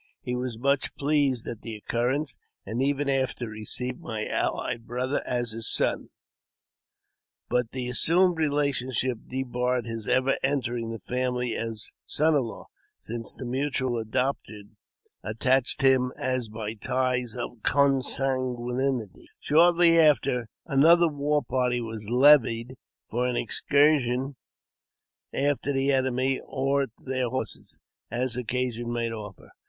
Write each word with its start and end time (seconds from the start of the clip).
He 0.23 0.35
was 0.35 0.57
much 0.57 0.95
pleased 0.95 1.47
at 1.47 1.61
the 1.61 1.75
occurrence, 1.75 2.35
and 2.65 2.81
ever 2.81 3.07
after 3.07 3.47
received 3.47 4.01
my 4.01 4.25
allied 4.25 4.87
brother 4.87 5.21
as 5.27 5.51
his 5.51 5.71
son; 5.71 6.09
but 7.49 7.69
the 7.71 7.87
assumed 7.87 8.35
relationship 8.39 9.19
debarred 9.27 9.85
his 9.85 10.07
ever 10.07 10.39
entering 10.41 10.89
the 10.89 10.97
family 10.97 11.55
as 11.55 11.91
son 12.03 12.33
in 12.33 12.41
law, 12.41 12.65
since 12.97 13.35
the 13.35 13.45
mutual 13.45 14.03
adop 14.03 14.37
tion 14.47 14.75
attached 15.21 15.81
him 15.83 16.11
as 16.17 16.47
by 16.47 16.73
ties 16.73 17.35
of 17.35 17.61
consanguinity. 17.61 19.27
Shortly 19.39 19.99
after, 19.99 20.49
another 20.65 21.09
war 21.09 21.43
party 21.43 21.79
was 21.79 22.09
levied 22.09 22.75
for 23.07 23.27
an 23.27 23.35
excursion 23.35 24.35
after 25.31 25.71
the 25.71 25.91
enemy, 25.91 26.41
or 26.43 26.87
their 26.97 27.29
horses, 27.29 27.77
as 28.09 28.35
occasion 28.35 28.91
might 28.91 29.11
offer. 29.11 29.51